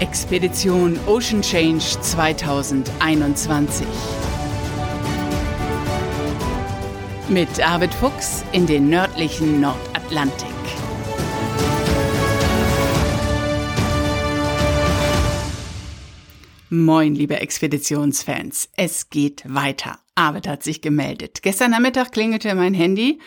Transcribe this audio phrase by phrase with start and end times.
[0.00, 3.86] Expedition Ocean Change 2021.
[7.30, 10.50] Mit Arvid Fuchs in den nördlichen Nordatlantik.
[16.68, 18.68] Moin, liebe Expeditionsfans.
[18.76, 19.98] Es geht weiter.
[20.14, 21.42] Arvid hat sich gemeldet.
[21.42, 23.18] Gestern Nachmittag klingelte mein Handy.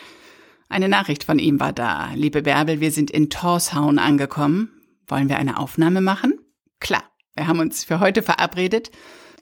[0.68, 2.10] Eine Nachricht von ihm war da.
[2.14, 4.70] Liebe Bärbel, wir sind in Torshavn angekommen.
[5.08, 6.34] Wollen wir eine Aufnahme machen?
[6.80, 7.04] Klar,
[7.36, 8.90] wir haben uns für heute verabredet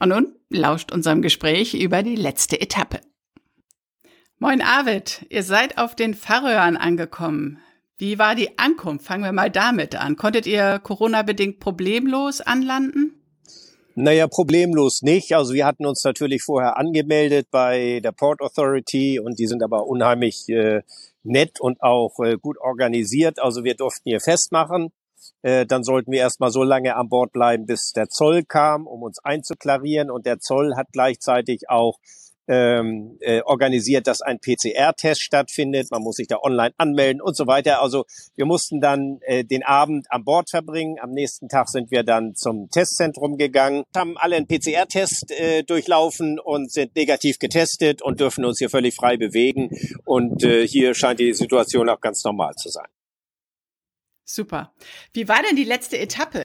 [0.00, 3.00] und nun lauscht unserem Gespräch über die letzte Etappe.
[4.38, 7.58] Moin Arvid, ihr seid auf den Färöern angekommen.
[7.96, 9.06] Wie war die Ankunft?
[9.06, 10.14] Fangen wir mal damit an.
[10.14, 13.14] Konntet ihr Corona-bedingt problemlos anlanden?
[13.96, 15.34] Naja, problemlos nicht.
[15.34, 19.88] Also wir hatten uns natürlich vorher angemeldet bei der Port Authority und die sind aber
[19.88, 20.82] unheimlich äh,
[21.24, 23.40] nett und auch äh, gut organisiert.
[23.40, 24.92] Also wir durften hier festmachen.
[25.42, 29.02] Äh, dann sollten wir erstmal so lange an Bord bleiben, bis der Zoll kam, um
[29.02, 30.10] uns einzuklarieren.
[30.10, 31.98] Und der Zoll hat gleichzeitig auch
[32.48, 35.90] ähm, äh, organisiert, dass ein PCR-Test stattfindet.
[35.90, 37.82] Man muss sich da online anmelden und so weiter.
[37.82, 38.06] Also
[38.36, 40.96] wir mussten dann äh, den Abend an Bord verbringen.
[41.00, 46.38] Am nächsten Tag sind wir dann zum Testzentrum gegangen, haben alle einen PCR-Test äh, durchlaufen
[46.40, 49.70] und sind negativ getestet und dürfen uns hier völlig frei bewegen.
[50.06, 52.86] Und äh, hier scheint die Situation auch ganz normal zu sein.
[54.30, 54.72] Super.
[55.14, 56.42] Wie war denn die letzte Etappe?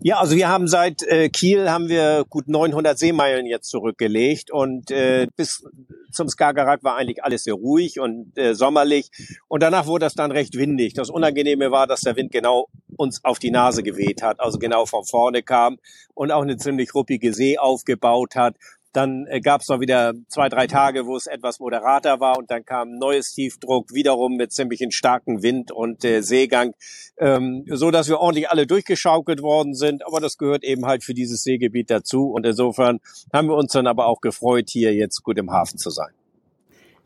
[0.00, 4.90] Ja, also wir haben seit äh, Kiel haben wir gut 900 Seemeilen jetzt zurückgelegt und
[4.90, 5.62] äh, bis
[6.10, 9.10] zum Skagerrak war eigentlich alles sehr ruhig und äh, sommerlich
[9.46, 10.94] und danach wurde das dann recht windig.
[10.94, 14.86] Das Unangenehme war, dass der Wind genau uns auf die Nase geweht hat, also genau
[14.86, 15.78] von vorne kam
[16.14, 18.56] und auch eine ziemlich ruppige See aufgebaut hat.
[18.92, 22.50] Dann äh, gab es noch wieder zwei, drei Tage, wo es etwas moderater war und
[22.50, 26.74] dann kam neues Tiefdruck, wiederum mit ziemlich starken Wind und äh, Seegang,
[27.18, 30.06] ähm, so dass wir ordentlich alle durchgeschaukelt worden sind.
[30.06, 33.00] Aber das gehört eben halt für dieses Seegebiet dazu und insofern
[33.32, 36.12] haben wir uns dann aber auch gefreut, hier jetzt gut im Hafen zu sein.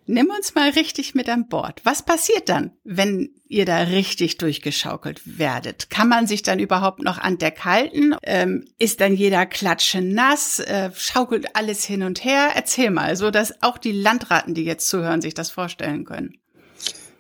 [0.07, 1.81] Nimm uns mal richtig mit an Bord.
[1.85, 5.91] Was passiert dann, wenn ihr da richtig durchgeschaukelt werdet?
[5.91, 8.17] Kann man sich dann überhaupt noch an Deck halten?
[8.23, 10.59] Ähm, ist dann jeder Klatsche nass?
[10.59, 12.51] Äh, schaukelt alles hin und her?
[12.55, 16.42] Erzähl mal, so dass auch die Landratten, die jetzt zuhören, sich das vorstellen können.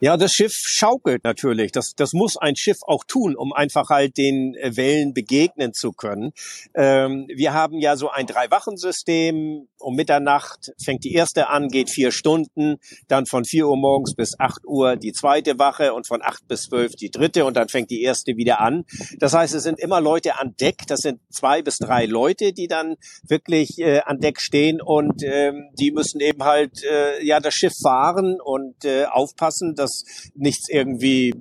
[0.04, 1.70] Ja, das Schiff schaukelt natürlich.
[1.70, 5.92] Das, das muss ein Schiff auch tun, um einfach halt den äh, Wellen begegnen zu
[5.92, 6.32] können.
[6.74, 9.68] Ähm, wir haben ja so ein Drei-Wachen-System.
[9.78, 14.38] Um Mitternacht fängt die erste an, geht vier Stunden, dann von vier Uhr morgens bis
[14.40, 17.90] acht Uhr die zweite Wache und von acht bis zwölf die dritte und dann fängt
[17.90, 18.84] die erste wieder an.
[19.18, 20.78] Das heißt, es sind immer Leute an Deck.
[20.88, 22.96] Das sind zwei bis drei Leute, die dann
[23.28, 27.74] wirklich äh, an Deck stehen und ähm, die müssen eben halt äh, ja das Schiff
[27.80, 29.91] fahren und äh, aufpassen, dass
[30.34, 31.34] nichts irgendwie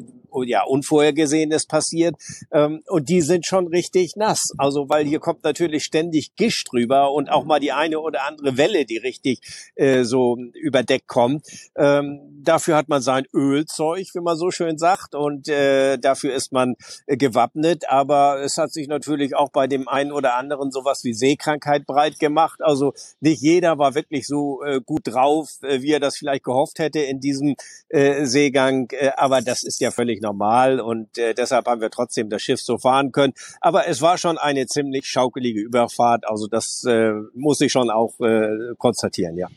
[0.43, 2.15] ja, Unvorhergesehenes passiert.
[2.51, 4.51] Ähm, und die sind schon richtig nass.
[4.57, 8.57] Also, weil hier kommt natürlich ständig Gischt drüber und auch mal die eine oder andere
[8.57, 9.39] Welle, die richtig
[9.75, 11.45] äh, so über Deck kommt.
[11.75, 16.51] Ähm, dafür hat man sein Ölzeug, wie man so schön sagt, und äh, dafür ist
[16.51, 16.75] man
[17.05, 17.89] äh, gewappnet.
[17.89, 22.19] Aber es hat sich natürlich auch bei dem einen oder anderen sowas wie Seekrankheit breit
[22.19, 22.61] gemacht.
[22.61, 26.79] Also nicht jeder war wirklich so äh, gut drauf, äh, wie er das vielleicht gehofft
[26.79, 27.55] hätte in diesem
[27.89, 28.89] äh, Seegang.
[28.91, 32.61] Äh, aber das ist ja völlig normal und äh, deshalb haben wir trotzdem das Schiff
[32.61, 33.33] so fahren können.
[33.59, 38.19] Aber es war schon eine ziemlich schaukelige Überfahrt, also das äh, muss ich schon auch
[38.19, 39.47] äh, konstatieren, ja.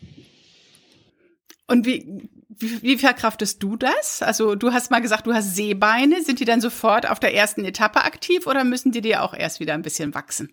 [1.67, 4.23] Und wie, wie, wie verkraftest du das?
[4.23, 6.23] Also du hast mal gesagt, du hast Seebeine.
[6.23, 9.61] Sind die dann sofort auf der ersten Etappe aktiv oder müssen die dir auch erst
[9.61, 10.51] wieder ein bisschen wachsen?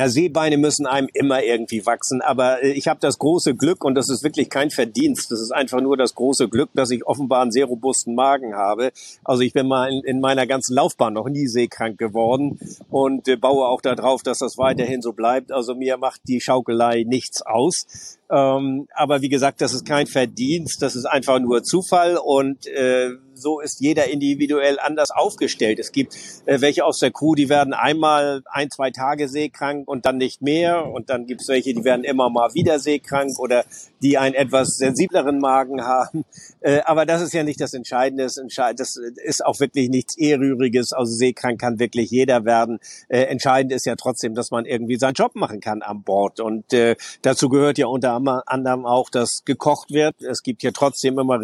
[0.00, 3.96] Ja, Seebeine müssen einem immer irgendwie wachsen, aber äh, ich habe das große Glück und
[3.96, 5.32] das ist wirklich kein Verdienst.
[5.32, 8.92] Das ist einfach nur das große Glück, dass ich offenbar einen sehr robusten Magen habe.
[9.24, 12.60] Also ich bin mal in, in meiner ganzen Laufbahn noch nie seekrank geworden
[12.90, 15.50] und äh, baue auch darauf, dass das weiterhin so bleibt.
[15.50, 18.18] Also mir macht die Schaukelei nichts aus.
[18.30, 23.10] Ähm, aber wie gesagt, das ist kein Verdienst, das ist einfach nur Zufall und äh,
[23.40, 25.78] so ist jeder individuell anders aufgestellt.
[25.78, 26.14] Es gibt
[26.46, 30.42] äh, welche aus der Crew, die werden einmal ein, zwei Tage seekrank und dann nicht
[30.42, 30.86] mehr.
[30.86, 33.64] Und dann gibt es welche, die werden immer mal wieder seekrank oder
[34.02, 36.24] die einen etwas sensibleren Magen haben.
[36.60, 38.24] Äh, aber das ist ja nicht das Entscheidende.
[38.24, 40.92] Das ist auch wirklich nichts Ehrrühriges.
[40.92, 42.78] Also seekrank kann wirklich jeder werden.
[43.08, 46.40] Äh, entscheidend ist ja trotzdem, dass man irgendwie seinen Job machen kann an Bord.
[46.40, 48.14] Und äh, dazu gehört ja unter
[48.46, 50.20] anderem auch, dass gekocht wird.
[50.22, 51.40] Es gibt ja trotzdem immer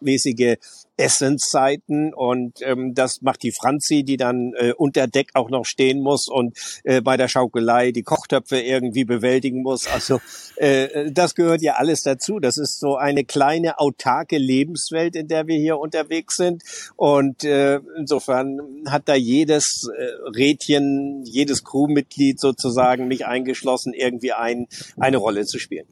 [0.00, 0.56] regelmäßige
[0.96, 6.02] Essenszeiten und ähm, das macht die Franzi, die dann äh, unter Deck auch noch stehen
[6.02, 9.86] muss und äh, bei der Schaukelei die Kochtöpfe irgendwie bewältigen muss.
[9.86, 10.20] Also
[10.56, 12.38] äh, das gehört ja alles dazu.
[12.38, 16.62] Das ist so eine kleine autarke Lebenswelt, in der wir hier unterwegs sind
[16.96, 20.04] und äh, insofern hat da jedes äh,
[20.36, 24.66] Rädchen, jedes Crewmitglied sozusagen mich eingeschlossen, irgendwie ein,
[24.98, 25.86] eine Rolle zu spielen.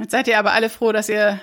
[0.00, 1.40] Jetzt seid ihr aber alle froh, dass ihr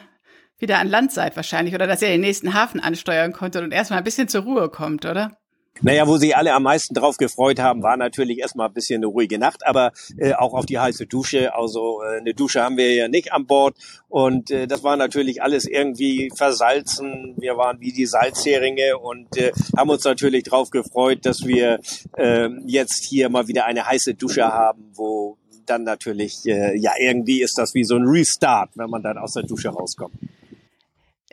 [0.61, 3.99] wieder an Land seid wahrscheinlich oder dass ihr den nächsten Hafen ansteuern konntet und erstmal
[3.99, 5.37] ein bisschen zur Ruhe kommt, oder?
[5.83, 9.07] Naja, wo sich alle am meisten drauf gefreut haben, war natürlich erstmal ein bisschen eine
[9.07, 11.55] ruhige Nacht, aber äh, auch auf die heiße Dusche.
[11.55, 13.75] Also äh, eine Dusche haben wir ja nicht an Bord
[14.07, 17.35] und äh, das war natürlich alles irgendwie versalzen.
[17.39, 21.79] Wir waren wie die Salzheringe und äh, haben uns natürlich drauf gefreut, dass wir
[22.15, 27.41] äh, jetzt hier mal wieder eine heiße Dusche haben, wo dann natürlich, äh, ja, irgendwie
[27.41, 30.13] ist das wie so ein Restart, wenn man dann aus der Dusche rauskommt.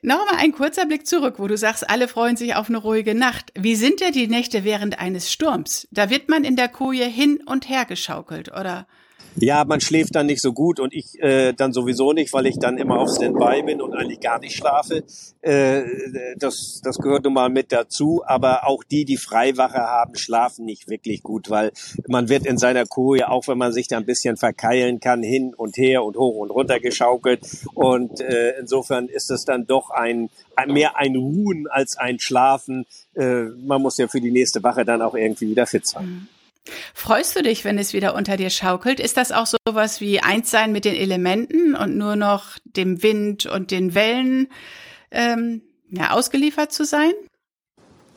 [0.03, 3.15] Noch mal ein kurzer Blick zurück, wo du sagst, alle freuen sich auf eine ruhige
[3.15, 3.53] Nacht.
[3.55, 5.89] Wie sind ja die Nächte während eines Sturms?
[5.91, 8.87] Da wird man in der Koje hin und her geschaukelt, oder?
[9.41, 12.59] Ja, man schläft dann nicht so gut und ich äh, dann sowieso nicht, weil ich
[12.59, 15.05] dann immer auf Standby bin und eigentlich gar nicht schlafe.
[15.43, 15.83] Äh,
[16.37, 18.23] das, das gehört nun mal mit dazu.
[18.27, 21.73] Aber auch die, die Freiwache haben, schlafen nicht wirklich gut, weil
[22.09, 25.55] man wird in seiner Koje, auch wenn man sich da ein bisschen verkeilen kann, hin
[25.55, 27.41] und her und hoch und runter geschaukelt.
[27.75, 32.87] Und äh, insofern ist es dann doch ein, ein mehr ein Ruhen als ein Schlafen.
[33.15, 36.07] Äh, man muss ja für die nächste Wache dann auch irgendwie wieder fit sein.
[36.07, 36.38] Mhm.
[36.95, 39.01] Freust du dich, wenn es wieder unter dir schaukelt?
[39.01, 43.03] Ist das auch so was wie eins sein mit den Elementen und nur noch dem
[43.03, 44.49] Wind und den Wellen
[45.11, 47.13] ähm, ja, ausgeliefert zu sein?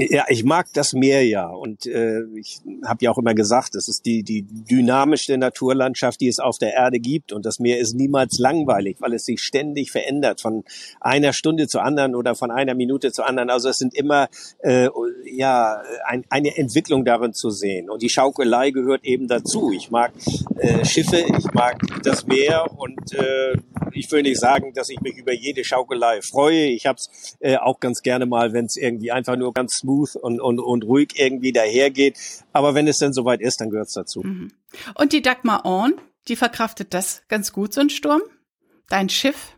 [0.10, 3.88] Ja, ich mag das Meer ja und äh, ich habe ja auch immer gesagt, es
[3.88, 7.94] ist die die dynamischste Naturlandschaft, die es auf der Erde gibt und das Meer ist
[7.94, 10.64] niemals langweilig, weil es sich ständig verändert von
[11.00, 13.50] einer Stunde zur anderen oder von einer Minute zur anderen.
[13.50, 14.28] Also es sind immer
[14.60, 14.90] äh,
[15.26, 19.72] ja ein, eine Entwicklung darin zu sehen und die Schaukelei gehört eben dazu.
[19.72, 20.14] Ich mag
[20.58, 23.56] äh, Schiffe, ich mag das Meer und äh,
[24.02, 26.66] ich will nicht sagen, dass ich mich über jede Schaukelei freue.
[26.66, 30.16] Ich habe es äh, auch ganz gerne mal, wenn es irgendwie einfach nur ganz smooth
[30.16, 32.18] und, und, und ruhig irgendwie dahergeht.
[32.52, 34.22] Aber wenn es denn soweit ist, dann gehört es dazu.
[34.22, 34.52] Mhm.
[34.96, 35.94] Und die Dagmar Orn,
[36.28, 38.22] die verkraftet das ganz gut, so ein Sturm?
[38.90, 39.56] Dein Schiff?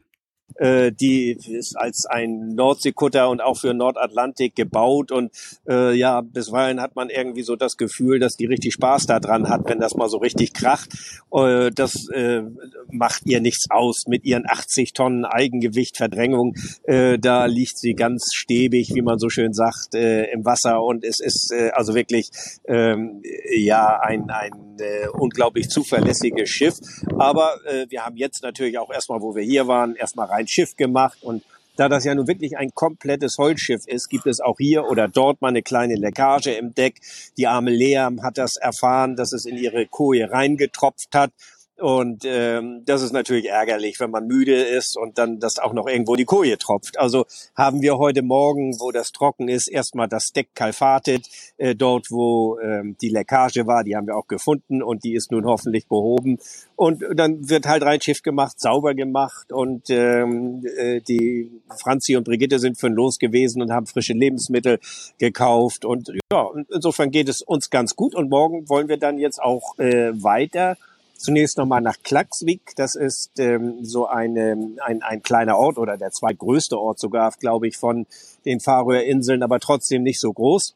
[0.56, 5.32] Äh, die ist als ein Nordseekutter und auch für Nordatlantik gebaut und
[5.68, 9.62] äh, ja, bisweilen hat man irgendwie so das Gefühl, dass die richtig Spaß daran hat,
[9.66, 10.90] wenn das mal so richtig kracht.
[11.32, 12.44] Äh, das äh,
[12.92, 16.56] macht ihr nichts aus mit ihren 80 Tonnen Eigengewicht, Verdrängung.
[16.84, 21.04] Äh, da liegt sie ganz stäbig, wie man so schön sagt, äh, im Wasser und
[21.04, 22.30] es ist äh, also wirklich
[22.66, 23.22] ähm,
[23.56, 26.76] ja ein, ein äh, unglaublich zuverlässiges Schiff.
[27.18, 30.76] Aber äh, wir haben jetzt natürlich auch erstmal, wo wir hier waren, erstmal rein Schiff
[30.76, 31.44] gemacht und
[31.76, 35.42] da das ja nun wirklich ein komplettes Holzschiff ist, gibt es auch hier oder dort
[35.42, 37.02] mal eine kleine Leckage im Deck.
[37.38, 41.32] Die arme Lea hat das erfahren, dass es in ihre Koje reingetropft hat.
[41.80, 45.88] Und ähm, das ist natürlich ärgerlich, wenn man müde ist und dann das auch noch
[45.88, 47.00] irgendwo die Koje tropft.
[47.00, 47.26] Also
[47.56, 51.28] haben wir heute Morgen, wo das trocken ist, erstmal das Deck kalfatet,
[51.58, 55.32] äh, dort wo ähm, die Leckage war, die haben wir auch gefunden und die ist
[55.32, 56.38] nun hoffentlich behoben.
[56.76, 61.50] Und dann wird halt rein Schiff gemacht, sauber gemacht und ähm, äh, die
[61.82, 64.80] Franzi und Brigitte sind für los gewesen und haben frische Lebensmittel
[65.18, 65.86] gekauft.
[65.86, 69.80] Und ja, insofern geht es uns ganz gut und morgen wollen wir dann jetzt auch
[69.80, 70.78] äh, weiter
[71.18, 72.74] Zunächst nochmal nach Klaxvik.
[72.76, 77.68] Das ist ähm, so eine, ein, ein kleiner Ort oder der zweitgrößte Ort sogar, glaube
[77.68, 78.06] ich, von
[78.46, 80.76] den Färöerinseln, aber trotzdem nicht so groß.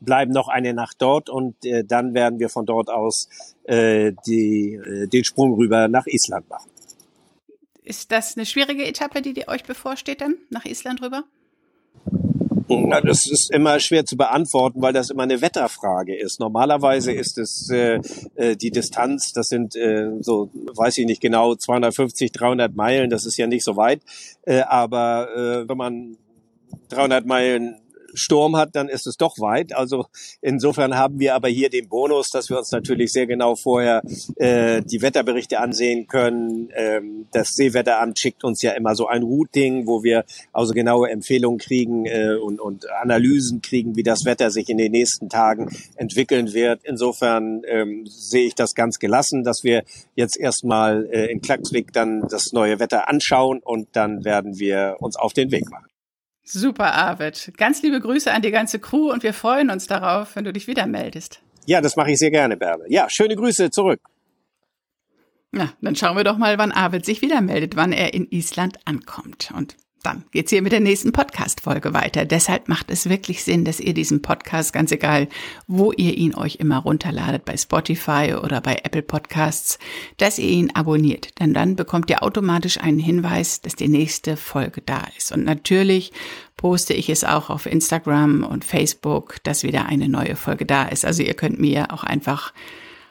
[0.00, 3.28] Bleiben noch eine Nacht dort und äh, dann werden wir von dort aus
[3.64, 6.70] äh, die, äh, den Sprung rüber nach Island machen.
[7.82, 11.24] Ist das eine schwierige Etappe, die, die euch bevorsteht dann, nach Island rüber?
[12.68, 16.40] Na, das ist immer schwer zu beantworten, weil das immer eine Wetterfrage ist.
[16.40, 18.00] Normalerweise ist es äh,
[18.34, 23.24] äh die Distanz, das sind äh, so, weiß ich nicht genau, 250, 300 Meilen, das
[23.24, 24.02] ist ja nicht so weit.
[24.42, 26.16] Äh, aber äh, wenn man
[26.88, 27.76] 300 Meilen
[28.16, 29.74] Sturm hat, dann ist es doch weit.
[29.74, 30.06] Also
[30.40, 34.02] insofern haben wir aber hier den Bonus, dass wir uns natürlich sehr genau vorher
[34.36, 36.70] äh, die Wetterberichte ansehen können.
[36.74, 41.58] Ähm, das Seewetteramt schickt uns ja immer so ein Routing, wo wir also genaue Empfehlungen
[41.58, 46.52] kriegen äh, und, und Analysen kriegen, wie das Wetter sich in den nächsten Tagen entwickeln
[46.52, 46.80] wird.
[46.84, 52.22] Insofern ähm, sehe ich das ganz gelassen, dass wir jetzt erstmal äh, in Klaxvik dann
[52.28, 55.86] das neue Wetter anschauen und dann werden wir uns auf den Weg machen.
[56.48, 57.52] Super, Arvid.
[57.56, 60.68] Ganz liebe Grüße an die ganze Crew und wir freuen uns darauf, wenn du dich
[60.68, 61.42] wieder meldest.
[61.66, 62.86] Ja, das mache ich sehr gerne, Bärbel.
[62.88, 64.00] Ja, schöne Grüße zurück.
[65.52, 68.78] Ja, dann schauen wir doch mal, wann Arvid sich wieder meldet, wann er in Island
[68.84, 69.52] ankommt.
[69.56, 69.76] Und
[70.06, 72.24] dann geht's hier mit der nächsten Podcast-Folge weiter.
[72.24, 75.26] Deshalb macht es wirklich Sinn, dass ihr diesen Podcast, ganz egal,
[75.66, 79.80] wo ihr ihn euch immer runterladet, bei Spotify oder bei Apple Podcasts,
[80.16, 81.40] dass ihr ihn abonniert.
[81.40, 85.32] Denn dann bekommt ihr automatisch einen Hinweis, dass die nächste Folge da ist.
[85.32, 86.12] Und natürlich
[86.56, 91.04] poste ich es auch auf Instagram und Facebook, dass wieder eine neue Folge da ist.
[91.04, 92.52] Also ihr könnt mir auch einfach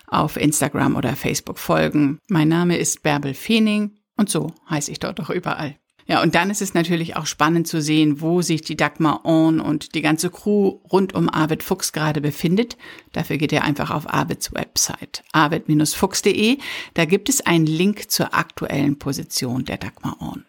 [0.07, 2.19] auf Instagram oder Facebook folgen.
[2.29, 5.75] Mein Name ist Bärbel Feening und so heiße ich dort auch überall.
[6.07, 9.59] Ja, und dann ist es natürlich auch spannend zu sehen, wo sich die Dagmar On
[9.59, 12.77] und die ganze Crew rund um Arvid Fuchs gerade befindet.
[13.11, 16.59] Dafür geht ihr einfach auf Arvids Website, arvid-fuchs.de.
[16.93, 20.45] Da gibt es einen Link zur aktuellen Position der Dagmar On.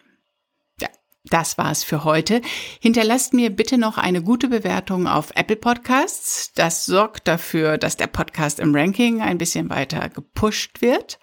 [0.79, 0.89] Ja,
[1.25, 2.43] das war's für heute.
[2.81, 6.53] Hinterlasst mir bitte noch eine gute Bewertung auf Apple Podcasts.
[6.53, 11.19] Das sorgt dafür, dass der Podcast im Ranking ein bisschen weiter gepusht wird.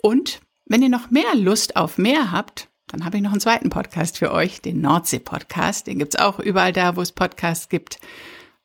[0.00, 3.70] Und wenn ihr noch mehr Lust auf mehr habt, dann habe ich noch einen zweiten
[3.70, 5.86] Podcast für euch, den Nordsee-Podcast.
[5.86, 7.98] Den gibt's auch überall da, wo es Podcasts gibt.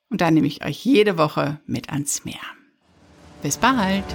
[0.10, 2.42] Und da nehme ich euch jede Woche mit ans Meer.
[3.42, 4.06] Bis bald!